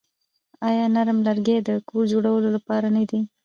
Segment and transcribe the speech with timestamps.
[0.67, 3.19] آیا نرم لرګي د کور جوړولو لپاره نه دي؟